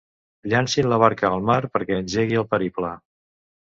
[0.53, 2.95] Llancin la barca al mar perquè engegui el periple.